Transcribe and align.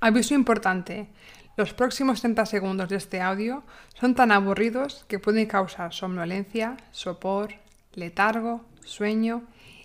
Aviso 0.00 0.34
importante. 0.34 1.08
Los 1.56 1.72
próximos 1.72 2.20
30 2.20 2.44
segundos 2.46 2.88
de 2.88 2.96
este 2.96 3.20
audio 3.20 3.64
son 3.98 4.14
tan 4.14 4.30
aburridos 4.30 5.04
que 5.08 5.18
pueden 5.18 5.46
causar 5.46 5.94
somnolencia, 5.94 6.76
sopor, 6.90 7.54
letargo, 7.94 8.64
sueño 8.84 9.42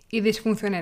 y 0.10 0.20
disfunción. 0.20 0.74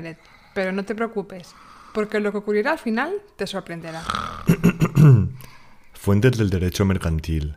Pero 0.56 0.72
no 0.72 0.84
te 0.84 0.96
preocupes, 0.96 1.54
porque 1.94 2.20
lo 2.20 2.32
que 2.32 2.40
ocurrirá 2.40 2.72
al 2.72 2.80
final 2.80 3.14
te 3.36 3.46
sorprenderá. 3.46 4.04
Fuentes 5.94 6.38
del 6.38 6.50
derecho 6.50 6.86
mercantil. 6.86 7.56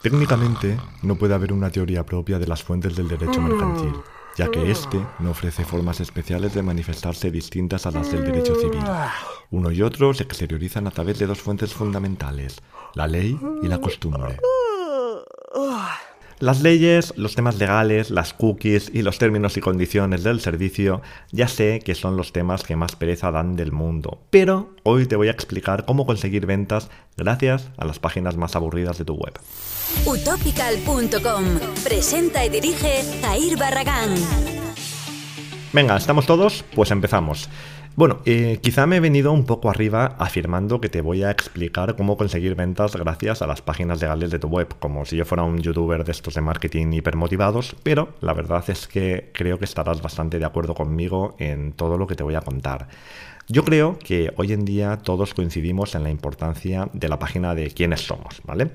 Técnicamente, 0.00 0.78
no 1.02 1.16
puede 1.16 1.34
haber 1.34 1.52
una 1.52 1.70
teoría 1.70 2.04
propia 2.04 2.38
de 2.38 2.46
las 2.48 2.62
fuentes 2.64 2.96
del 2.96 3.06
derecho 3.06 3.40
mercantil, 3.40 3.92
ya 4.36 4.50
que 4.50 4.68
éste 4.68 5.00
no 5.20 5.30
ofrece 5.30 5.64
formas 5.64 6.00
especiales 6.00 6.54
de 6.54 6.62
manifestarse 6.62 7.30
distintas 7.30 7.86
a 7.86 7.92
las 7.92 8.10
del 8.10 8.24
derecho 8.24 8.56
civil. 8.56 8.82
Uno 9.52 9.70
y 9.70 9.82
otro 9.82 10.14
se 10.14 10.22
exteriorizan 10.22 10.86
a 10.86 10.90
través 10.90 11.18
de 11.18 11.26
dos 11.26 11.38
fuentes 11.38 11.74
fundamentales, 11.74 12.56
la 12.94 13.06
ley 13.06 13.38
y 13.62 13.68
la 13.68 13.78
costumbre. 13.78 14.38
Las 16.38 16.62
leyes, 16.62 17.12
los 17.18 17.34
temas 17.34 17.58
legales, 17.58 18.10
las 18.10 18.32
cookies 18.32 18.90
y 18.92 19.02
los 19.02 19.18
términos 19.18 19.58
y 19.58 19.60
condiciones 19.60 20.24
del 20.24 20.40
servicio 20.40 21.02
ya 21.32 21.48
sé 21.48 21.80
que 21.84 21.94
son 21.94 22.16
los 22.16 22.32
temas 22.32 22.62
que 22.62 22.76
más 22.76 22.96
pereza 22.96 23.30
dan 23.30 23.54
del 23.54 23.72
mundo, 23.72 24.22
pero 24.30 24.74
hoy 24.84 25.04
te 25.04 25.16
voy 25.16 25.28
a 25.28 25.32
explicar 25.32 25.84
cómo 25.84 26.06
conseguir 26.06 26.46
ventas 26.46 26.88
gracias 27.18 27.68
a 27.76 27.84
las 27.84 27.98
páginas 27.98 28.38
más 28.38 28.56
aburridas 28.56 28.96
de 28.96 29.04
tu 29.04 29.14
web. 29.14 29.38
Utopical.com 30.06 31.44
presenta 31.84 32.44
y 32.46 32.48
dirige 32.48 33.02
Jair 33.20 33.58
Barragán. 33.58 34.14
Venga, 35.74 35.96
¿estamos 35.96 36.26
todos? 36.26 36.64
Pues 36.74 36.90
empezamos. 36.90 37.48
Bueno, 37.94 38.20
eh, 38.24 38.58
quizá 38.62 38.86
me 38.86 38.96
he 38.96 39.00
venido 39.00 39.32
un 39.32 39.44
poco 39.44 39.68
arriba 39.68 40.16
afirmando 40.18 40.80
que 40.80 40.88
te 40.88 41.02
voy 41.02 41.24
a 41.24 41.30
explicar 41.30 41.94
cómo 41.94 42.16
conseguir 42.16 42.54
ventas 42.54 42.96
gracias 42.96 43.42
a 43.42 43.46
las 43.46 43.60
páginas 43.60 44.00
legales 44.00 44.30
de 44.30 44.38
tu 44.38 44.48
web, 44.48 44.74
como 44.78 45.04
si 45.04 45.16
yo 45.16 45.26
fuera 45.26 45.42
un 45.42 45.58
youtuber 45.58 46.02
de 46.02 46.12
estos 46.12 46.34
de 46.34 46.40
marketing 46.40 46.90
hipermotivados, 46.92 47.76
pero 47.82 48.14
la 48.22 48.32
verdad 48.32 48.64
es 48.68 48.86
que 48.86 49.30
creo 49.34 49.58
que 49.58 49.66
estarás 49.66 50.00
bastante 50.00 50.38
de 50.38 50.44
acuerdo 50.46 50.74
conmigo 50.74 51.36
en 51.38 51.72
todo 51.72 51.98
lo 51.98 52.06
que 52.06 52.14
te 52.14 52.22
voy 52.22 52.34
a 52.34 52.40
contar. 52.40 52.88
Yo 53.46 53.62
creo 53.62 53.98
que 53.98 54.32
hoy 54.36 54.54
en 54.54 54.64
día 54.64 54.96
todos 55.02 55.34
coincidimos 55.34 55.94
en 55.94 56.04
la 56.04 56.10
importancia 56.10 56.88
de 56.94 57.08
la 57.10 57.18
página 57.18 57.54
de 57.54 57.70
quiénes 57.72 58.00
somos, 58.00 58.40
¿vale? 58.44 58.70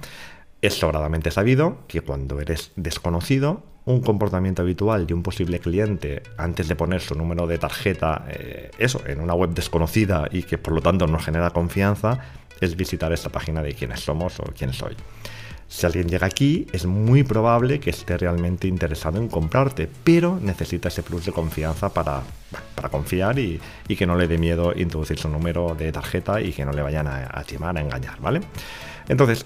Es 0.61 0.75
sobradamente 0.75 1.31
sabido 1.31 1.80
que 1.88 2.02
cuando 2.02 2.39
eres 2.39 2.72
desconocido, 2.75 3.64
un 3.88 4.02
comportamiento 4.02 4.61
habitual 4.61 5.07
de 5.07 5.13
un 5.13 5.23
posible 5.23 5.59
cliente 5.59 6.21
antes 6.38 6.67
de 6.67 6.75
poner 6.75 7.02
su 7.02 7.16
número 7.16 7.47
de 7.47 7.57
tarjeta, 7.57 8.25
eh, 8.30 8.69
eso, 8.77 9.02
en 9.07 9.21
una 9.21 9.33
web 9.33 9.52
desconocida 9.52 10.27
y 10.30 10.43
que 10.43 10.57
por 10.57 10.73
lo 10.73 10.81
tanto 10.81 11.07
no 11.07 11.17
genera 11.19 11.52
confianza, 11.52 12.19
es 12.59 12.75
visitar 12.75 13.13
esta 13.13 13.30
página 13.30 13.63
de 13.63 13.73
quiénes 13.73 14.02
somos 14.02 14.41
o 14.41 14.43
quién 14.58 14.73
soy. 14.73 14.95
Si 15.69 15.85
alguien 15.85 16.08
llega 16.09 16.27
aquí, 16.27 16.67
es 16.73 16.85
muy 16.85 17.23
probable 17.23 17.80
que 17.80 17.89
esté 17.89 18.17
realmente 18.17 18.67
interesado 18.67 19.19
en 19.19 19.30
comprarte, 19.30 19.89
pero 20.03 20.38
necesita 20.41 20.89
ese 20.89 21.02
plus 21.02 21.25
de 21.25 21.31
confianza 21.31 21.89
para, 21.89 22.23
para 22.75 22.89
confiar 22.89 23.39
y, 23.39 23.59
que 23.88 24.05
no 24.05 24.17
le 24.17 24.27
dé 24.27 24.38
miedo 24.38 24.73
introducir 24.75 25.17
su 25.17 25.30
número 25.30 25.75
de 25.75 25.93
tarjeta 25.93 26.41
y 26.41 26.52
que 26.52 26.65
no 26.65 26.73
le 26.73 26.81
vayan 26.81 27.08
a, 27.08 27.30
a 27.31 27.43
timar, 27.43 27.77
a 27.77 27.81
engañar, 27.81 28.19
¿vale? 28.19 28.41
Entonces, 29.08 29.45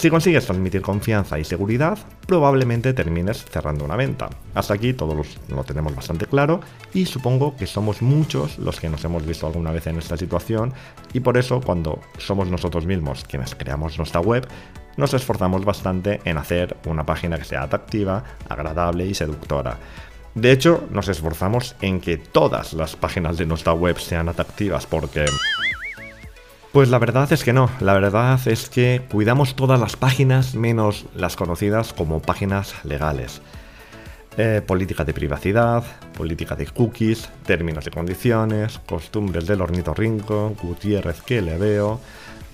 si 0.00 0.08
consigues 0.08 0.46
transmitir 0.46 0.80
confianza 0.80 1.38
y 1.38 1.44
seguridad, 1.44 1.98
probablemente 2.26 2.94
termines 2.94 3.44
cerrando 3.44 3.84
una 3.84 3.96
venta. 3.96 4.30
Hasta 4.54 4.72
aquí 4.72 4.94
todos 4.94 5.38
lo 5.50 5.64
tenemos 5.64 5.94
bastante 5.94 6.24
claro 6.24 6.60
y 6.94 7.04
supongo 7.04 7.54
que 7.54 7.66
somos 7.66 8.00
muchos 8.00 8.58
los 8.58 8.80
que 8.80 8.88
nos 8.88 9.04
hemos 9.04 9.26
visto 9.26 9.46
alguna 9.46 9.72
vez 9.72 9.86
en 9.88 9.98
esta 9.98 10.16
situación 10.16 10.72
y 11.12 11.20
por 11.20 11.36
eso 11.36 11.60
cuando 11.60 12.00
somos 12.16 12.48
nosotros 12.48 12.86
mismos 12.86 13.24
quienes 13.24 13.54
creamos 13.54 13.98
nuestra 13.98 14.20
web, 14.20 14.48
nos 14.96 15.12
esforzamos 15.12 15.66
bastante 15.66 16.22
en 16.24 16.38
hacer 16.38 16.78
una 16.86 17.04
página 17.04 17.36
que 17.36 17.44
sea 17.44 17.64
atractiva, 17.64 18.24
agradable 18.48 19.04
y 19.04 19.12
seductora. 19.12 19.76
De 20.34 20.52
hecho, 20.52 20.86
nos 20.92 21.08
esforzamos 21.08 21.74
en 21.82 22.00
que 22.00 22.16
todas 22.16 22.72
las 22.72 22.96
páginas 22.96 23.36
de 23.36 23.46
nuestra 23.46 23.74
web 23.74 23.98
sean 23.98 24.28
atractivas 24.28 24.86
porque 24.86 25.26
pues 26.72 26.88
la 26.88 26.98
verdad 26.98 27.32
es 27.32 27.42
que 27.42 27.52
no, 27.52 27.68
la 27.80 27.94
verdad 27.94 28.40
es 28.46 28.68
que 28.68 29.02
cuidamos 29.10 29.56
todas 29.56 29.80
las 29.80 29.96
páginas 29.96 30.54
menos 30.54 31.06
las 31.14 31.36
conocidas 31.36 31.92
como 31.92 32.22
páginas 32.22 32.74
legales. 32.84 33.42
Eh, 34.36 34.62
política 34.64 35.04
de 35.04 35.12
privacidad, 35.12 35.82
política 36.16 36.54
de 36.54 36.66
cookies, 36.66 37.28
términos 37.44 37.86
y 37.86 37.90
condiciones, 37.90 38.78
costumbres 38.86 39.46
del 39.46 39.60
ornitorrinco, 39.60 40.54
Gutiérrez 40.62 41.20
que 41.22 41.42
le 41.42 41.58
veo. 41.58 42.00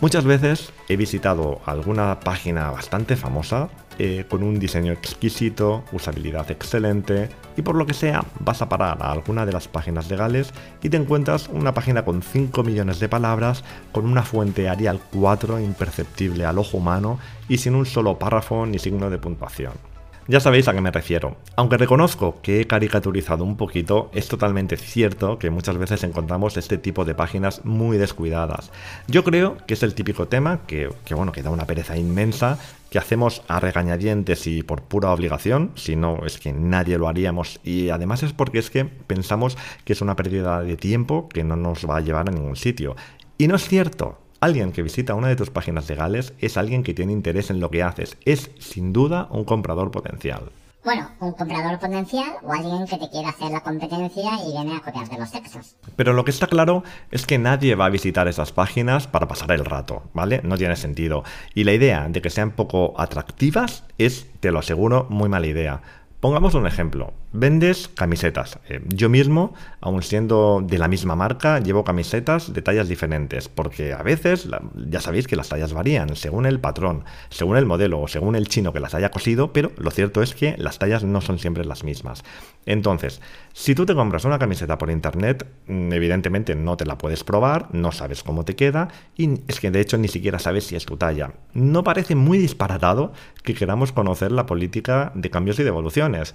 Muchas 0.01 0.25
veces 0.25 0.73
he 0.89 0.97
visitado 0.97 1.61
alguna 1.67 2.21
página 2.21 2.71
bastante 2.71 3.17
famosa 3.17 3.69
eh, 3.99 4.25
con 4.29 4.43
un 4.43 4.59
diseño 4.59 4.93
exquisito, 4.93 5.85
usabilidad 5.93 6.51
excelente 6.51 7.31
y 7.57 7.63
por 7.63 7.77
lo 7.77 7.87
que 7.87 7.95
sea 7.95 8.25
vas 8.41 8.61
a 8.61 8.69
parar 8.69 8.99
a 9.01 9.11
alguna 9.11 9.47
de 9.47 9.53
las 9.53 9.69
páginas 9.69 10.11
legales 10.11 10.53
y 10.83 10.91
te 10.91 10.97
encuentras 10.97 11.49
una 11.49 11.73
página 11.73 12.05
con 12.05 12.23
5 12.23 12.63
millones 12.63 13.01
de 13.01 13.09
palabras, 13.09 13.65
con 13.93 14.07
una 14.07 14.23
fuente 14.23 14.69
Arial 14.69 15.01
4 15.13 15.61
imperceptible 15.61 16.45
al 16.45 16.59
ojo 16.59 16.77
humano 16.77 17.19
y 17.49 17.59
sin 17.59 17.75
un 17.75 17.87
solo 17.87 18.19
párrafo 18.19 18.67
ni 18.67 18.79
signo 18.79 19.09
de 19.09 19.19
puntuación. 19.19 19.96
Ya 20.29 20.41
sabéis 20.41 20.67
a 20.67 20.75
qué 20.75 20.81
me 20.81 20.91
refiero. 20.91 21.37
Aunque 21.55 21.77
reconozco 21.77 22.41
que 22.43 22.61
he 22.61 22.67
caricaturizado 22.67 23.45
un 23.45 23.57
poquito, 23.57 24.11
es 24.13 24.27
totalmente 24.27 24.77
cierto 24.77 25.39
que 25.39 25.51
muchas 25.51 25.79
veces 25.79 26.03
encontramos 26.03 26.57
este 26.57 26.79
tipo 26.79 27.05
de 27.05 27.15
páginas 27.15 27.65
muy 27.65 27.97
descuidadas. 27.97 28.73
Yo 29.07 29.23
creo 29.23 29.57
que 29.69 29.75
es 29.75 29.85
el 29.85 29.95
típico 29.95 30.27
tema 30.27 30.63
que, 30.67 30.91
bueno, 31.15 31.31
que 31.31 31.43
da 31.43 31.51
una 31.51 31.67
pereza 31.67 31.97
inmensa, 31.97 32.59
que 32.91 32.99
hacemos 32.99 33.43
a 33.47 33.61
regañadientes 33.61 34.49
y 34.49 34.65
por 34.65 34.83
pura 34.83 35.13
obligación, 35.13 35.71
si 35.77 35.95
no 35.95 36.27
es 36.27 36.39
que 36.39 36.53
nadie 36.53 36.99
lo 36.99 37.07
haríamos, 37.07 37.61
y 37.63 37.91
además 37.91 38.25
es 38.25 38.33
porque 38.33 38.59
es 38.59 38.69
que 38.69 38.85
pensamos 38.85 39.57
que 39.85 39.93
es 39.93 40.01
una 40.01 40.17
pérdida 40.17 40.61
de 40.63 40.77
tiempo 40.77 41.29
que 41.29 41.45
no 41.45 41.55
nos 41.55 41.89
va 41.89 41.99
a 41.99 42.01
llevar 42.01 42.29
a 42.29 42.33
ningún 42.33 42.57
sitio. 42.57 42.97
Y 43.39 43.47
no 43.47 43.55
es 43.55 43.69
cierto, 43.69 44.19
Alguien 44.47 44.71
que 44.71 44.85
visita 44.85 45.17
una 45.17 45.27
de 45.27 45.35
tus 45.35 45.51
páginas 45.51 45.89
legales 45.89 46.33
es 46.39 46.57
alguien 46.57 46.85
que 46.85 46.95
tiene 46.95 47.13
interés 47.13 47.51
en 47.51 47.59
lo 47.59 47.69
que 47.69 47.83
haces. 47.83 48.17
Es, 48.25 48.53
sin 48.61 48.93
duda, 48.93 49.27
un 49.33 49.43
comprador 49.43 49.91
potencial. 49.91 50.53
Bueno, 50.85 51.11
un 51.19 51.33
comprador 51.33 51.81
potencial 51.81 52.35
o 52.45 52.53
alguien 52.53 52.87
que 52.87 52.97
te 52.97 53.11
quiera 53.11 53.31
hacer 53.31 53.51
la 53.51 53.61
competencia 53.61 54.39
y 54.47 54.53
viene 54.53 54.77
a 54.77 54.81
copiarte 54.81 55.19
los 55.19 55.31
sexos. 55.31 55.75
Pero 55.97 56.13
lo 56.13 56.25
que 56.25 56.31
está 56.31 56.47
claro 56.47 56.85
es 57.11 57.27
que 57.27 57.39
nadie 57.39 57.75
va 57.75 57.87
a 57.87 57.91
visitar 57.91 58.29
esas 58.29 58.53
páginas 58.53 59.09
para 59.09 59.27
pasar 59.27 59.51
el 59.51 59.65
rato, 59.65 60.05
¿vale? 60.15 60.41
No 60.45 60.57
tiene 60.57 60.77
sentido. 60.77 61.25
Y 61.53 61.65
la 61.65 61.73
idea 61.73 62.07
de 62.09 62.23
que 62.23 62.31
sean 62.31 62.53
poco 62.53 62.95
atractivas 63.01 63.83
es, 63.99 64.29
te 64.39 64.53
lo 64.53 64.61
aseguro, 64.61 65.09
muy 65.11 65.29
mala 65.29 65.49
idea. 65.49 65.83
Pongamos 66.21 66.55
un 66.55 66.69
ejemplo. 66.69 67.13
Vendes 67.39 67.89
camisetas. 67.89 68.59
Eh, 68.67 68.81
yo 68.89 69.11
mismo, 69.11 69.53
aun 69.83 70.03
siendo 70.03 70.63
de 70.65 70.79
la 70.79 70.89
misma 70.89 71.17
marca, 71.17 71.59
llevo 71.59 71.85
camisetas 71.85 72.55
de 72.55 72.63
tallas 72.63 72.89
diferentes, 72.89 73.51
porque 73.51 73.93
a 73.93 74.03
veces, 74.03 74.49
ya 74.89 75.03
sabéis 75.03 75.27
que 75.27 75.37
las 75.37 75.51
tallas 75.51 75.75
varían 75.75 76.17
según 76.17 76.47
el 76.47 76.61
patrón, 76.61 77.05
según 77.29 77.59
el 77.59 77.67
modelo 77.67 78.01
o 78.01 78.09
según 78.09 78.37
el 78.37 78.49
chino 78.49 78.73
que 78.73 78.81
las 78.81 78.95
haya 78.95 79.11
cosido, 79.11 79.53
pero 79.53 79.71
lo 79.77 79.91
cierto 79.91 80.23
es 80.23 80.35
que 80.35 80.57
las 80.57 80.79
tallas 80.79 81.05
no 81.05 81.21
son 81.21 81.39
siempre 81.39 81.67
las 81.67 81.85
mismas. 81.85 82.25
Entonces, 82.65 83.21
si 83.53 83.75
tú 83.75 83.85
te 83.85 83.95
compras 83.95 84.25
una 84.25 84.39
camiseta 84.39 84.79
por 84.79 84.91
internet, 84.91 85.47
mm, 85.67 85.93
evidentemente 85.93 86.55
no 86.55 86.79
te 86.79 86.87
la 86.87 86.97
puedes 86.97 87.23
probar, 87.23 87.69
no 87.75 87.93
sabes 87.93 88.23
cómo 88.23 88.47
te 88.47 88.57
queda 88.57 88.89
y 89.15 89.43
es 89.47 89.61
que 89.61 89.71
de 89.71 89.81
hecho 89.81 89.99
ni 89.99 90.09
siquiera 90.09 90.39
sabes 90.39 90.65
si 90.65 90.75
es 90.75 90.87
tu 90.87 90.97
talla. 90.97 91.35
No 91.53 91.85
parece 91.85 92.15
muy 92.15 92.39
disparatado 92.39 93.13
que 93.45 93.53
queramos 93.53 93.93
conocer 93.93 94.33
la 94.33 94.47
política 94.47 95.13
de 95.15 95.29
cambios 95.29 95.59
y 95.59 95.65
devoluciones 95.65 96.35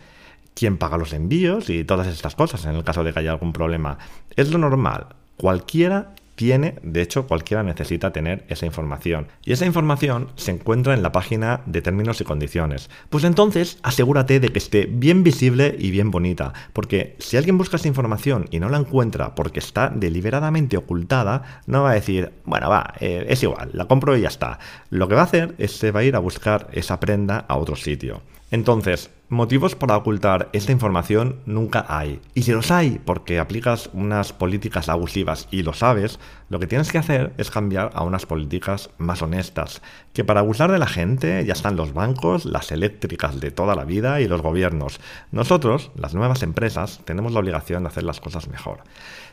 quién 0.54 0.78
paga 0.78 0.98
los 0.98 1.14
envíos 1.14 1.70
y 1.70 1.84
todas 1.84 2.08
estas 2.08 2.36
cosas 2.36 2.66
en 2.66 2.76
el 2.76 2.84
caso 2.84 3.04
de 3.04 3.14
que 3.14 3.20
haya 3.20 3.32
algún 3.32 3.54
problema. 3.54 3.98
Es 4.36 4.52
lo 4.52 4.58
normal. 4.58 5.08
Cualquiera 5.38 6.14
tiene, 6.42 6.76
de 6.82 7.04
hecho 7.04 7.28
cualquiera 7.28 7.62
necesita 7.62 8.12
tener 8.12 8.46
esa 8.48 8.66
información. 8.66 9.28
Y 9.46 9.54
esa 9.54 9.68
información 9.68 10.30
se 10.36 10.52
encuentra 10.52 10.94
en 10.94 11.04
la 11.04 11.12
página 11.12 11.62
de 11.68 11.84
términos 11.84 12.20
y 12.20 12.24
condiciones. 12.24 12.90
Pues 13.10 13.24
entonces 13.26 13.78
asegúrate 13.84 14.40
de 14.40 14.50
que 14.50 14.58
esté 14.58 14.88
bien 14.88 15.24
visible 15.24 15.76
y 15.78 15.92
bien 15.92 16.10
bonita, 16.10 16.54
porque 16.74 17.16
si 17.20 17.38
alguien 17.38 17.60
busca 17.60 17.78
esa 17.78 17.88
información 17.88 18.48
y 18.50 18.60
no 18.60 18.70
la 18.70 18.80
encuentra 18.80 19.36
porque 19.36 19.60
está 19.60 19.90
deliberadamente 19.90 20.78
ocultada, 20.78 21.62
no 21.68 21.84
va 21.84 21.92
a 21.92 21.96
decir, 21.96 22.32
bueno, 22.46 22.70
va, 22.70 22.96
eh, 23.00 23.26
es 23.30 23.44
igual, 23.44 23.70
la 23.74 23.86
compro 23.86 24.18
y 24.18 24.22
ya 24.22 24.30
está. 24.30 24.58
Lo 24.90 25.08
que 25.08 25.16
va 25.16 25.22
a 25.22 25.26
hacer 25.26 25.54
es 25.60 25.74
se 25.74 25.92
va 25.92 26.00
a 26.00 26.04
ir 26.04 26.16
a 26.16 26.20
buscar 26.20 26.70
esa 26.72 27.00
prenda 27.00 27.46
a 27.48 27.58
otro 27.58 27.76
sitio. 27.76 28.22
Entonces, 28.52 29.10
motivos 29.30 29.76
para 29.76 29.96
ocultar 29.96 30.50
esta 30.52 30.74
información 30.74 31.38
nunca 31.46 31.86
hay. 31.88 32.20
Y 32.34 32.44
si 32.44 32.52
los 32.52 32.70
hay 32.70 33.00
porque 33.06 33.40
aplicas 33.40 33.90
unas 33.94 34.34
políticas 34.34 34.90
abusivas 34.90 35.48
y 35.52 35.64
lo 35.64 35.72
sabes, 35.72 36.20
lo 36.50 36.60
que 36.60 36.68
tienes 36.68 36.92
que 36.92 36.98
hacer 36.98 37.32
es 37.38 37.50
cambiar 37.50 37.92
a 37.94 38.04
unas 38.04 38.26
políticas 38.26 38.90
más 38.98 39.22
honestas. 39.22 39.82
Que 40.12 40.26
para 40.26 40.42
abusar 40.42 40.70
de 40.70 40.80
la 40.80 40.88
gente 40.88 41.46
ya 41.46 41.54
están 41.54 41.78
los 41.78 41.94
bancos, 41.94 42.44
las 42.44 42.74
eléctricas 42.74 43.40
de 43.40 43.52
toda 43.52 43.74
la 43.74 43.86
vida 43.86 44.20
y 44.20 44.28
los 44.28 44.42
gobiernos. 44.42 45.00
Nosotros, 45.32 45.92
las 45.96 46.14
nuevas 46.14 46.44
empresas, 46.44 47.00
tenemos 47.06 47.32
la 47.32 47.40
obligación 47.40 47.84
de 47.84 47.88
hacer 47.88 48.04
las 48.04 48.20
cosas 48.20 48.50
mejor. 48.50 48.80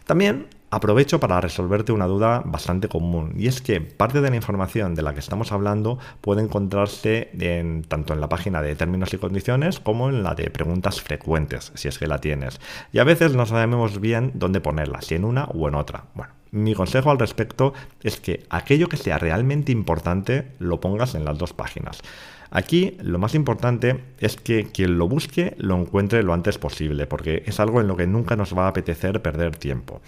También 0.06 0.46
Aprovecho 0.70 1.18
para 1.18 1.40
resolverte 1.40 1.92
una 1.92 2.06
duda 2.06 2.42
bastante 2.44 2.88
común 2.88 3.32
y 3.38 3.46
es 3.46 3.62
que 3.62 3.80
parte 3.80 4.20
de 4.20 4.28
la 4.28 4.36
información 4.36 4.94
de 4.94 5.00
la 5.00 5.14
que 5.14 5.20
estamos 5.20 5.50
hablando 5.50 5.98
puede 6.20 6.42
encontrarse 6.42 7.30
en, 7.40 7.84
tanto 7.84 8.12
en 8.12 8.20
la 8.20 8.28
página 8.28 8.60
de 8.60 8.76
términos 8.76 9.14
y 9.14 9.18
condiciones 9.18 9.80
como 9.80 10.10
en 10.10 10.22
la 10.22 10.34
de 10.34 10.50
preguntas 10.50 11.00
frecuentes, 11.00 11.72
si 11.74 11.88
es 11.88 11.98
que 11.98 12.06
la 12.06 12.18
tienes. 12.18 12.60
Y 12.92 12.98
a 12.98 13.04
veces 13.04 13.34
no 13.34 13.46
sabemos 13.46 13.98
bien 13.98 14.32
dónde 14.34 14.60
ponerla, 14.60 15.00
si 15.00 15.14
en 15.14 15.24
una 15.24 15.44
o 15.46 15.68
en 15.68 15.74
otra. 15.74 16.04
Bueno, 16.14 16.34
mi 16.50 16.74
consejo 16.74 17.10
al 17.10 17.18
respecto 17.18 17.72
es 18.02 18.20
que 18.20 18.44
aquello 18.50 18.90
que 18.90 18.98
sea 18.98 19.16
realmente 19.16 19.72
importante 19.72 20.52
lo 20.58 20.80
pongas 20.80 21.14
en 21.14 21.24
las 21.24 21.38
dos 21.38 21.54
páginas. 21.54 22.02
Aquí 22.50 22.96
lo 23.02 23.18
más 23.18 23.34
importante 23.34 24.04
es 24.18 24.36
que 24.36 24.66
quien 24.66 24.98
lo 24.98 25.08
busque 25.08 25.54
lo 25.58 25.76
encuentre 25.76 26.22
lo 26.22 26.32
antes 26.32 26.58
posible, 26.58 27.06
porque 27.06 27.42
es 27.46 27.60
algo 27.60 27.80
en 27.80 27.88
lo 27.88 27.96
que 27.96 28.06
nunca 28.06 28.36
nos 28.36 28.56
va 28.56 28.66
a 28.66 28.68
apetecer 28.68 29.22
perder 29.22 29.56
tiempo. 29.56 30.00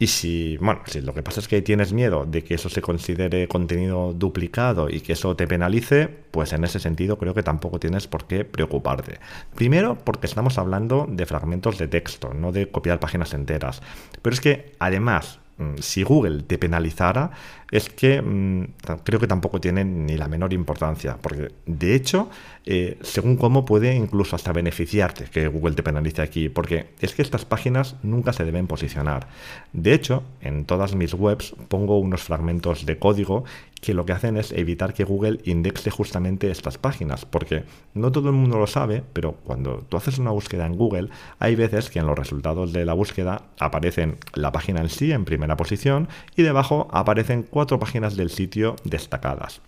Y 0.00 0.06
si, 0.06 0.56
bueno, 0.58 0.80
si 0.86 1.00
lo 1.00 1.12
que 1.12 1.24
pasa 1.24 1.40
es 1.40 1.48
que 1.48 1.60
tienes 1.60 1.92
miedo 1.92 2.24
de 2.24 2.44
que 2.44 2.54
eso 2.54 2.68
se 2.68 2.80
considere 2.80 3.48
contenido 3.48 4.12
duplicado 4.12 4.88
y 4.88 5.00
que 5.00 5.14
eso 5.14 5.34
te 5.34 5.48
penalice, 5.48 6.08
pues 6.30 6.52
en 6.52 6.62
ese 6.62 6.78
sentido 6.78 7.18
creo 7.18 7.34
que 7.34 7.42
tampoco 7.42 7.80
tienes 7.80 8.06
por 8.06 8.26
qué 8.26 8.44
preocuparte. 8.44 9.18
Primero, 9.56 9.98
porque 9.98 10.28
estamos 10.28 10.56
hablando 10.56 11.06
de 11.10 11.26
fragmentos 11.26 11.78
de 11.78 11.88
texto, 11.88 12.32
no 12.32 12.52
de 12.52 12.70
copiar 12.70 13.00
páginas 13.00 13.34
enteras. 13.34 13.82
Pero 14.22 14.34
es 14.34 14.40
que 14.40 14.72
además, 14.78 15.40
mm, 15.56 15.78
si 15.80 16.04
Google 16.04 16.44
te 16.44 16.58
penalizara, 16.58 17.32
es 17.70 17.88
que 17.88 18.22
mm, 18.22 18.64
creo 19.04 19.20
que 19.20 19.26
tampoco 19.26 19.60
tiene 19.60 19.84
ni 19.84 20.16
la 20.16 20.28
menor 20.28 20.52
importancia, 20.52 21.18
porque 21.20 21.52
de 21.66 21.94
hecho, 21.94 22.30
eh, 22.64 22.98
según 23.02 23.36
cómo 23.36 23.64
puede 23.64 23.94
incluso 23.94 24.36
hasta 24.36 24.52
beneficiarte 24.52 25.24
que 25.24 25.48
Google 25.48 25.74
te 25.74 25.82
penalice 25.82 26.22
aquí, 26.22 26.48
porque 26.48 26.86
es 27.00 27.14
que 27.14 27.22
estas 27.22 27.44
páginas 27.44 27.96
nunca 28.02 28.32
se 28.32 28.44
deben 28.44 28.66
posicionar. 28.66 29.28
De 29.72 29.92
hecho, 29.92 30.22
en 30.40 30.64
todas 30.64 30.94
mis 30.94 31.14
webs 31.14 31.54
pongo 31.68 31.98
unos 31.98 32.22
fragmentos 32.22 32.86
de 32.86 32.98
código 32.98 33.44
que 33.80 33.94
lo 33.94 34.04
que 34.04 34.12
hacen 34.12 34.36
es 34.36 34.52
evitar 34.52 34.92
que 34.92 35.04
Google 35.04 35.40
indexe 35.44 35.90
justamente 35.90 36.50
estas 36.50 36.78
páginas, 36.78 37.24
porque 37.24 37.64
no 37.94 38.10
todo 38.12 38.28
el 38.28 38.34
mundo 38.34 38.58
lo 38.58 38.66
sabe, 38.66 39.02
pero 39.12 39.32
cuando 39.44 39.84
tú 39.88 39.96
haces 39.96 40.18
una 40.18 40.30
búsqueda 40.30 40.66
en 40.66 40.76
Google, 40.76 41.08
hay 41.38 41.54
veces 41.54 41.90
que 41.90 41.98
en 41.98 42.06
los 42.06 42.18
resultados 42.18 42.72
de 42.72 42.84
la 42.84 42.94
búsqueda 42.94 43.42
aparecen 43.58 44.16
la 44.34 44.52
página 44.52 44.80
en 44.80 44.88
sí 44.88 45.12
en 45.12 45.24
primera 45.24 45.56
posición 45.56 46.08
y 46.36 46.42
debajo 46.42 46.88
aparecen 46.90 47.42
cuatro 47.58 47.80
páginas 47.80 48.14
del 48.14 48.30
sitio 48.30 48.76
destacadas. 48.84 49.62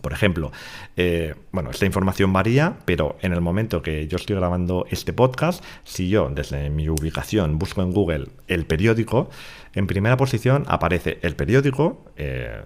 Por 0.00 0.14
ejemplo, 0.14 0.52
eh, 0.96 1.34
bueno, 1.52 1.68
esta 1.68 1.84
información 1.84 2.32
varía, 2.32 2.78
pero 2.86 3.18
en 3.20 3.34
el 3.34 3.42
momento 3.42 3.82
que 3.82 4.08
yo 4.08 4.16
estoy 4.16 4.36
grabando 4.36 4.86
este 4.88 5.12
podcast, 5.12 5.62
si 5.84 6.08
yo 6.08 6.30
desde 6.30 6.70
mi 6.70 6.88
ubicación 6.88 7.58
busco 7.58 7.82
en 7.82 7.92
Google 7.92 8.28
el 8.48 8.64
periódico, 8.64 9.28
en 9.74 9.86
primera 9.86 10.16
posición 10.16 10.64
aparece 10.66 11.18
el 11.20 11.36
periódico, 11.36 12.06
eh, 12.16 12.62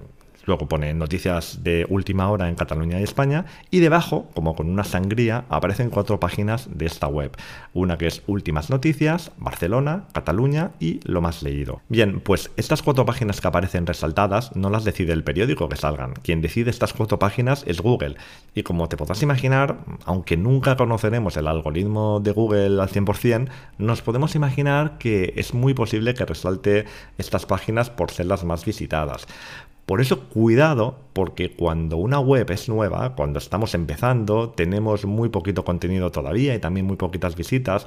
Luego 0.46 0.69
pone 0.69 0.93
noticias 0.94 1.62
de 1.62 1.87
última 1.88 2.31
hora 2.31 2.49
en 2.49 2.55
Cataluña 2.55 3.00
y 3.00 3.02
España. 3.02 3.46
Y 3.70 3.81
debajo, 3.81 4.29
como 4.35 4.55
con 4.55 4.69
una 4.70 4.85
sangría, 4.85 5.44
aparecen 5.49 5.91
cuatro 5.91 6.20
páginas 6.20 6.69
de 6.73 6.87
esta 6.87 7.06
web. 7.06 7.37
Una 7.73 7.99
que 7.99 8.06
es 8.06 8.23
Últimas 8.26 8.70
Noticias, 8.70 9.32
Barcelona, 9.37 10.05
Cataluña 10.12 10.73
y 10.81 11.00
Lo 11.05 11.20
más 11.20 11.43
leído. 11.43 11.81
Bien, 11.88 12.20
pues 12.20 12.50
estas 12.56 12.82
cuatro 12.82 13.05
páginas 13.05 13.41
que 13.41 13.49
aparecen 13.49 13.87
resaltadas 13.87 14.55
no 14.55 14.70
las 14.70 14.85
decide 14.85 15.12
el 15.12 15.25
periódico 15.25 15.69
que 15.69 15.76
salgan. 15.76 16.14
Quien 16.14 16.41
decide 16.41 16.70
estas 16.70 16.93
cuatro 16.93 17.19
páginas 17.19 17.64
es 17.67 17.81
Google. 17.81 18.17
Y 18.55 18.62
como 18.62 18.88
te 18.88 18.96
podrás 18.96 19.23
imaginar, 19.23 19.79
aunque 20.05 20.37
nunca 20.37 20.76
conoceremos 20.76 21.37
el 21.37 21.49
algoritmo 21.49 22.20
de 22.20 22.32
Google 22.32 22.81
al 22.81 22.88
100%, 22.88 23.49
nos 23.79 24.02
podemos 24.02 24.35
imaginar 24.35 24.99
que 24.99 25.32
es 25.37 25.55
muy 25.55 25.75
posible 25.75 26.14
que 26.14 26.25
resalte 26.25 26.85
estas 27.19 27.46
páginas 27.46 27.91
por 27.91 28.11
ser 28.11 28.26
las 28.26 28.44
más 28.44 28.64
visitadas. 28.64 29.26
Por 29.86 30.00
eso 30.00 30.28
cuidado, 30.31 30.98
porque 31.12 31.52
cuando 31.54 31.98
una 31.98 32.19
web 32.19 32.50
es 32.50 32.70
nueva, 32.70 33.14
cuando 33.14 33.38
estamos 33.38 33.75
empezando, 33.75 34.48
tenemos 34.48 35.04
muy 35.04 35.28
poquito 35.28 35.62
contenido 35.64 36.10
todavía 36.10 36.54
y 36.54 36.58
también 36.58 36.86
muy 36.86 36.96
poquitas 36.96 37.36
visitas, 37.36 37.86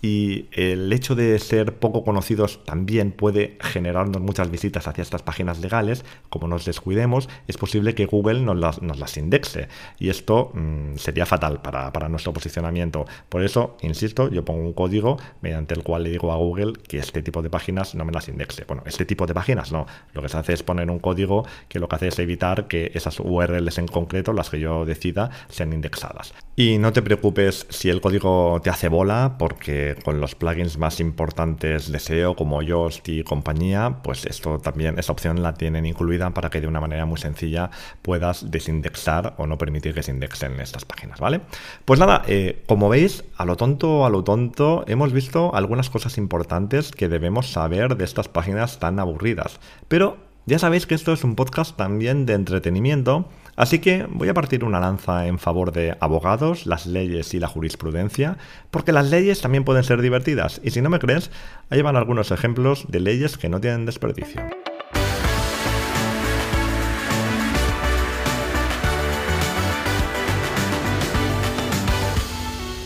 y 0.00 0.46
el 0.52 0.90
hecho 0.90 1.14
de 1.14 1.38
ser 1.38 1.78
poco 1.78 2.02
conocidos 2.02 2.64
también 2.64 3.12
puede 3.12 3.58
generarnos 3.60 4.22
muchas 4.22 4.50
visitas 4.50 4.88
hacia 4.88 5.02
estas 5.02 5.22
páginas 5.22 5.60
legales, 5.60 6.04
como 6.30 6.48
nos 6.48 6.64
descuidemos, 6.64 7.28
es 7.46 7.58
posible 7.58 7.94
que 7.94 8.06
Google 8.06 8.40
nos 8.40 8.80
las, 8.80 9.16
indexe, 9.18 9.68
y 9.98 10.08
esto 10.08 10.50
mm, 10.54 10.96
sería 10.96 11.26
fatal 11.26 11.60
para, 11.60 11.92
para 11.92 12.08
nuestro 12.08 12.32
posicionamiento. 12.32 13.04
Por 13.28 13.44
eso, 13.44 13.76
insisto, 13.82 14.30
yo 14.30 14.46
pongo 14.46 14.62
un 14.62 14.72
código 14.72 15.18
mediante 15.42 15.74
el 15.74 15.82
cual 15.82 16.04
le 16.04 16.10
digo 16.10 16.32
a 16.32 16.36
Google 16.36 16.72
que 16.88 16.98
este 16.98 17.22
tipo 17.22 17.42
de 17.42 17.50
páginas 17.50 17.94
no 17.94 18.06
me 18.06 18.12
las 18.12 18.28
indexe. 18.28 18.64
Bueno, 18.64 18.82
este 18.86 19.04
tipo 19.04 19.26
de 19.26 19.34
páginas 19.34 19.72
no, 19.72 19.86
lo 20.14 20.22
que 20.22 20.28
se 20.30 20.38
hace 20.38 20.54
es 20.54 20.62
poner 20.62 20.90
un 20.90 20.98
código 20.98 21.33
que 21.68 21.78
lo 21.78 21.88
que 21.88 21.96
hace 21.96 22.08
es 22.08 22.18
evitar 22.18 22.68
que 22.68 22.92
esas 22.94 23.18
URLs 23.20 23.78
en 23.78 23.88
concreto, 23.88 24.32
las 24.32 24.50
que 24.50 24.60
yo 24.60 24.84
decida, 24.84 25.30
sean 25.48 25.72
indexadas. 25.72 26.34
Y 26.56 26.78
no 26.78 26.92
te 26.92 27.02
preocupes 27.02 27.66
si 27.68 27.90
el 27.90 28.00
código 28.00 28.60
te 28.62 28.70
hace 28.70 28.88
bola, 28.88 29.34
porque 29.38 29.96
con 30.04 30.20
los 30.20 30.36
plugins 30.36 30.78
más 30.78 31.00
importantes 31.00 31.90
de 31.90 31.98
SEO 31.98 32.36
como 32.36 32.62
Yoast 32.62 33.08
y 33.08 33.24
compañía, 33.24 33.96
pues 34.04 34.24
esto 34.24 34.58
también, 34.58 34.98
esa 34.98 35.12
opción 35.12 35.42
la 35.42 35.54
tienen 35.54 35.84
incluida 35.84 36.30
para 36.30 36.50
que 36.50 36.60
de 36.60 36.68
una 36.68 36.80
manera 36.80 37.06
muy 37.06 37.18
sencilla 37.18 37.70
puedas 38.02 38.52
desindexar 38.52 39.34
o 39.38 39.46
no 39.46 39.58
permitir 39.58 39.94
que 39.94 40.04
se 40.04 40.12
indexen 40.12 40.60
estas 40.60 40.84
páginas, 40.84 41.18
¿vale? 41.18 41.40
Pues 41.84 41.98
nada, 41.98 42.22
eh, 42.28 42.62
como 42.66 42.88
veis, 42.88 43.24
a 43.36 43.44
lo 43.44 43.56
tonto, 43.56 44.06
a 44.06 44.10
lo 44.10 44.22
tonto, 44.22 44.84
hemos 44.86 45.12
visto 45.12 45.54
algunas 45.54 45.90
cosas 45.90 46.18
importantes 46.18 46.92
que 46.92 47.08
debemos 47.08 47.50
saber 47.50 47.96
de 47.96 48.04
estas 48.04 48.28
páginas 48.28 48.78
tan 48.78 49.00
aburridas. 49.00 49.58
Pero 49.88 50.18
ya 50.46 50.58
sabéis 50.58 50.86
que 50.86 50.94
esto 50.94 51.12
es 51.12 51.24
un 51.24 51.36
podcast 51.36 51.76
también 51.76 52.26
de 52.26 52.34
entretenimiento, 52.34 53.28
así 53.56 53.78
que 53.78 54.06
voy 54.10 54.28
a 54.28 54.34
partir 54.34 54.62
una 54.62 54.78
lanza 54.78 55.26
en 55.26 55.38
favor 55.38 55.72
de 55.72 55.96
abogados, 56.00 56.66
las 56.66 56.84
leyes 56.84 57.32
y 57.32 57.40
la 57.40 57.48
jurisprudencia, 57.48 58.36
porque 58.70 58.92
las 58.92 59.10
leyes 59.10 59.40
también 59.40 59.64
pueden 59.64 59.84
ser 59.84 60.02
divertidas, 60.02 60.60
y 60.62 60.70
si 60.70 60.82
no 60.82 60.90
me 60.90 60.98
crees, 60.98 61.30
ahí 61.70 61.80
van 61.80 61.96
algunos 61.96 62.30
ejemplos 62.30 62.84
de 62.88 63.00
leyes 63.00 63.38
que 63.38 63.48
no 63.48 63.60
tienen 63.60 63.86
desperdicio. 63.86 64.42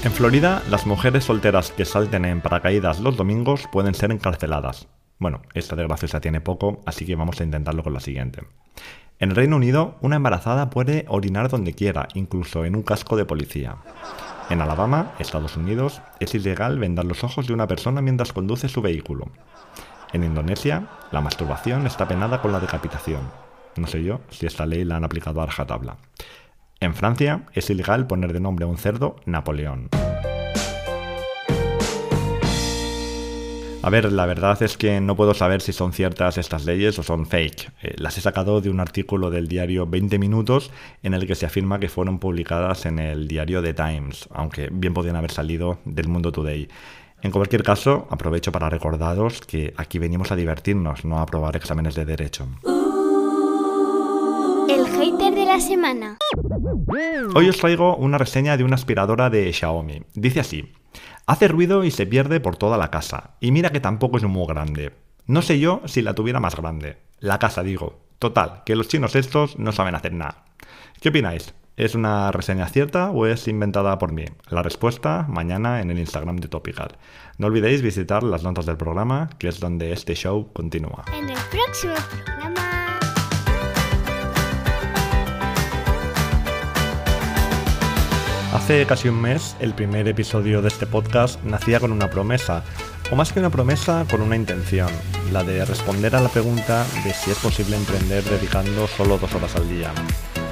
En 0.04 0.12
Florida, 0.12 0.62
las 0.70 0.86
mujeres 0.86 1.24
solteras 1.24 1.72
que 1.72 1.84
salten 1.84 2.24
en 2.24 2.40
paracaídas 2.40 3.00
los 3.00 3.16
domingos 3.16 3.68
pueden 3.72 3.94
ser 3.94 4.12
encarceladas. 4.12 4.86
Bueno, 5.18 5.42
esta 5.54 5.76
de 5.76 5.84
graciosa 5.84 6.20
tiene 6.20 6.40
poco, 6.40 6.80
así 6.86 7.04
que 7.04 7.16
vamos 7.16 7.40
a 7.40 7.44
intentarlo 7.44 7.82
con 7.82 7.94
la 7.94 8.00
siguiente. 8.00 8.42
En 9.18 9.30
el 9.30 9.36
Reino 9.36 9.56
Unido, 9.56 9.96
una 10.00 10.16
embarazada 10.16 10.70
puede 10.70 11.04
orinar 11.08 11.48
donde 11.48 11.74
quiera, 11.74 12.06
incluso 12.14 12.64
en 12.64 12.76
un 12.76 12.82
casco 12.82 13.16
de 13.16 13.24
policía. 13.24 13.76
En 14.48 14.60
Alabama, 14.60 15.12
Estados 15.18 15.56
Unidos, 15.56 16.00
es 16.20 16.34
ilegal 16.34 16.78
vendar 16.78 17.04
los 17.04 17.24
ojos 17.24 17.48
de 17.48 17.52
una 17.52 17.66
persona 17.66 18.00
mientras 18.00 18.32
conduce 18.32 18.68
su 18.68 18.80
vehículo. 18.80 19.26
En 20.12 20.22
Indonesia, 20.22 20.88
la 21.10 21.20
masturbación 21.20 21.86
está 21.86 22.06
penada 22.06 22.40
con 22.40 22.52
la 22.52 22.60
decapitación. 22.60 23.22
No 23.76 23.86
sé 23.88 24.02
yo 24.04 24.20
si 24.30 24.46
esta 24.46 24.66
ley 24.66 24.84
la 24.84 24.96
han 24.96 25.04
aplicado 25.04 25.42
a 25.42 25.46
rajatabla. 25.46 25.96
En 26.80 26.94
Francia, 26.94 27.42
es 27.54 27.68
ilegal 27.70 28.06
poner 28.06 28.32
de 28.32 28.40
nombre 28.40 28.64
a 28.64 28.68
un 28.68 28.78
cerdo 28.78 29.16
Napoleón. 29.26 29.90
A 33.88 33.90
ver, 33.90 34.12
la 34.12 34.26
verdad 34.26 34.62
es 34.62 34.76
que 34.76 35.00
no 35.00 35.16
puedo 35.16 35.32
saber 35.32 35.62
si 35.62 35.72
son 35.72 35.94
ciertas 35.94 36.36
estas 36.36 36.66
leyes 36.66 36.98
o 36.98 37.02
son 37.02 37.24
fake. 37.24 37.72
Eh, 37.80 37.94
las 37.96 38.18
he 38.18 38.20
sacado 38.20 38.60
de 38.60 38.68
un 38.68 38.80
artículo 38.80 39.30
del 39.30 39.48
diario 39.48 39.86
20 39.86 40.18
Minutos 40.18 40.70
en 41.02 41.14
el 41.14 41.26
que 41.26 41.34
se 41.34 41.46
afirma 41.46 41.80
que 41.80 41.88
fueron 41.88 42.18
publicadas 42.18 42.84
en 42.84 42.98
el 42.98 43.26
diario 43.26 43.62
The 43.62 43.72
Times, 43.72 44.28
aunque 44.30 44.68
bien 44.70 44.92
podrían 44.92 45.16
haber 45.16 45.30
salido 45.30 45.78
del 45.86 46.06
Mundo 46.06 46.32
Today. 46.32 46.68
En 47.22 47.30
cualquier 47.30 47.62
caso, 47.62 48.06
aprovecho 48.10 48.52
para 48.52 48.68
recordaros 48.68 49.40
que 49.40 49.72
aquí 49.78 49.98
venimos 49.98 50.30
a 50.32 50.36
divertirnos, 50.36 51.06
no 51.06 51.20
a 51.20 51.22
aprobar 51.22 51.56
exámenes 51.56 51.94
de 51.94 52.04
derecho. 52.04 52.46
El 54.68 54.86
hater 54.86 55.34
de 55.34 55.46
la 55.46 55.60
semana. 55.60 56.18
Hoy 57.34 57.48
os 57.48 57.56
traigo 57.56 57.96
una 57.96 58.18
reseña 58.18 58.58
de 58.58 58.64
una 58.64 58.74
aspiradora 58.74 59.30
de 59.30 59.50
Xiaomi. 59.50 60.02
Dice 60.12 60.40
así. 60.40 60.74
Hace 61.28 61.46
ruido 61.46 61.84
y 61.84 61.90
se 61.90 62.06
pierde 62.06 62.40
por 62.40 62.56
toda 62.56 62.78
la 62.78 62.90
casa. 62.90 63.32
Y 63.38 63.52
mira 63.52 63.68
que 63.68 63.80
tampoco 63.80 64.16
es 64.16 64.24
muy 64.24 64.46
grande. 64.46 64.92
No 65.26 65.42
sé 65.42 65.58
yo 65.58 65.82
si 65.84 66.00
la 66.00 66.14
tuviera 66.14 66.40
más 66.40 66.56
grande. 66.56 66.96
La 67.18 67.38
casa, 67.38 67.62
digo. 67.62 68.00
Total, 68.18 68.62
que 68.64 68.74
los 68.74 68.88
chinos 68.88 69.14
estos 69.14 69.58
no 69.58 69.72
saben 69.72 69.94
hacer 69.94 70.14
nada. 70.14 70.46
¿Qué 71.02 71.10
opináis? 71.10 71.52
¿Es 71.76 71.94
una 71.94 72.32
reseña 72.32 72.66
cierta 72.68 73.10
o 73.10 73.26
es 73.26 73.46
inventada 73.46 73.98
por 73.98 74.10
mí? 74.10 74.24
La 74.48 74.62
respuesta 74.62 75.26
mañana 75.28 75.82
en 75.82 75.90
el 75.90 75.98
Instagram 75.98 76.38
de 76.38 76.48
Topical. 76.48 76.96
No 77.36 77.48
olvidéis 77.48 77.82
visitar 77.82 78.22
las 78.22 78.42
notas 78.42 78.64
del 78.64 78.78
programa, 78.78 79.28
que 79.38 79.48
es 79.48 79.60
donde 79.60 79.92
este 79.92 80.14
show 80.14 80.50
continúa. 80.54 81.04
En 81.12 81.28
el 81.28 81.38
próximo 81.50 81.94
programa. 82.24 82.57
Hace 88.52 88.86
casi 88.86 89.08
un 89.08 89.20
mes, 89.20 89.56
el 89.60 89.74
primer 89.74 90.08
episodio 90.08 90.62
de 90.62 90.68
este 90.68 90.86
podcast 90.86 91.42
nacía 91.44 91.80
con 91.80 91.92
una 91.92 92.08
promesa, 92.08 92.64
o 93.10 93.16
más 93.16 93.30
que 93.30 93.40
una 93.40 93.50
promesa, 93.50 94.06
con 94.10 94.22
una 94.22 94.36
intención, 94.36 94.88
la 95.32 95.44
de 95.44 95.66
responder 95.66 96.16
a 96.16 96.20
la 96.22 96.30
pregunta 96.30 96.86
de 97.04 97.12
si 97.12 97.30
es 97.30 97.38
posible 97.38 97.76
emprender 97.76 98.24
dedicando 98.24 98.86
solo 98.86 99.18
dos 99.18 99.34
horas 99.34 99.54
al 99.54 99.68
día. 99.68 99.92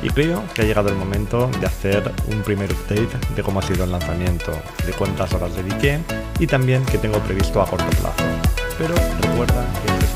Y 0.02 0.10
creo 0.10 0.44
que 0.52 0.62
ha 0.62 0.64
llegado 0.66 0.90
el 0.90 0.96
momento 0.96 1.50
de 1.58 1.66
hacer 1.66 2.12
un 2.28 2.42
primer 2.42 2.70
update 2.70 3.34
de 3.34 3.42
cómo 3.42 3.60
ha 3.60 3.62
sido 3.62 3.84
el 3.84 3.92
lanzamiento, 3.92 4.52
de 4.86 4.92
cuántas 4.92 5.32
horas 5.32 5.56
dediqué 5.56 5.98
y 6.38 6.46
también 6.46 6.84
qué 6.84 6.98
tengo 6.98 7.18
previsto 7.20 7.62
a 7.62 7.66
corto 7.66 7.88
plazo. 7.98 8.24
Pero 8.78 8.94
recuerda 9.22 9.64
que 9.84 10.15